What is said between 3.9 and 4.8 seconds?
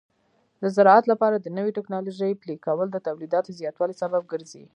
سبب ګرځي.